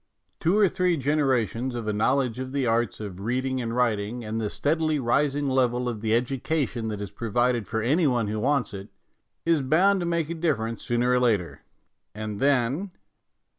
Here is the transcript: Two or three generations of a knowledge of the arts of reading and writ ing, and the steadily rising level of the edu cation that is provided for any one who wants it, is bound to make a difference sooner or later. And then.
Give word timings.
Two 0.39 0.57
or 0.57 0.67
three 0.67 0.97
generations 0.97 1.75
of 1.75 1.87
a 1.87 1.93
knowledge 1.93 2.39
of 2.39 2.53
the 2.53 2.65
arts 2.65 2.99
of 2.99 3.19
reading 3.19 3.61
and 3.61 3.75
writ 3.75 3.99
ing, 3.99 4.25
and 4.25 4.41
the 4.41 4.49
steadily 4.49 4.97
rising 4.97 5.45
level 5.45 5.87
of 5.87 6.01
the 6.01 6.09
edu 6.09 6.41
cation 6.41 6.87
that 6.87 7.01
is 7.01 7.11
provided 7.11 7.67
for 7.67 7.83
any 7.83 8.07
one 8.07 8.25
who 8.27 8.39
wants 8.39 8.73
it, 8.73 8.89
is 9.45 9.61
bound 9.61 9.99
to 9.99 10.07
make 10.07 10.31
a 10.31 10.33
difference 10.33 10.81
sooner 10.81 11.11
or 11.11 11.19
later. 11.19 11.61
And 12.15 12.39
then. 12.39 12.89